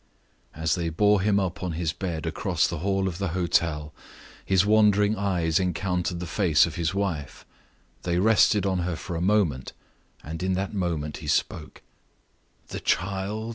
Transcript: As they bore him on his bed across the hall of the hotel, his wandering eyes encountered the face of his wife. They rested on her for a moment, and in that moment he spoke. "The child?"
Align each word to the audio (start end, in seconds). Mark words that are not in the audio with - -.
As 0.55 0.73
they 0.73 0.89
bore 0.89 1.21
him 1.21 1.39
on 1.39 1.73
his 1.73 1.93
bed 1.93 2.25
across 2.25 2.65
the 2.65 2.79
hall 2.79 3.07
of 3.07 3.19
the 3.19 3.27
hotel, 3.37 3.93
his 4.43 4.65
wandering 4.65 5.15
eyes 5.15 5.59
encountered 5.59 6.19
the 6.19 6.25
face 6.25 6.65
of 6.65 6.73
his 6.73 6.95
wife. 6.95 7.45
They 8.01 8.17
rested 8.17 8.65
on 8.65 8.79
her 8.79 8.95
for 8.95 9.15
a 9.15 9.21
moment, 9.21 9.73
and 10.23 10.41
in 10.41 10.53
that 10.53 10.73
moment 10.73 11.17
he 11.17 11.27
spoke. 11.27 11.83
"The 12.69 12.79
child?" 12.79 13.49